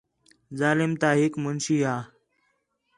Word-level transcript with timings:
ظالم 0.59 0.91
تا 1.01 1.09
ہِک 1.19 1.33
مُنشی 1.43 1.77
ہا 1.85 1.95